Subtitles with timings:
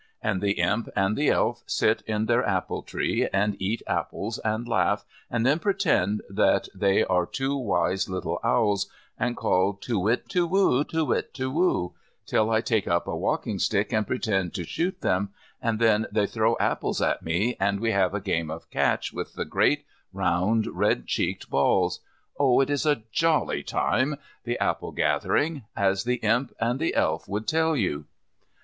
[0.23, 4.67] And the Imp and the Elf sit in their apple tree and eat apples and
[4.67, 10.83] laugh and then pretend that they are two wise little owls and call tuwhit tuwhoo,
[10.85, 11.93] tuwhit tuwhoo,
[12.25, 16.25] till I take up a walking stick and pretend to shoot them, and then they
[16.25, 20.65] throw apples at me and we have a game of catch with the great round
[20.65, 21.99] red cheeked balls.
[22.39, 24.15] Oh, it is a jolly time,
[24.45, 28.05] the apple gathering, as the Imp and the Elf would tell you.